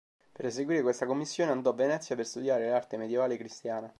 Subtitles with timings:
[0.31, 3.87] Per eseguire questa commissione, andò a Venezia per studiare l'arte medievale cristiana.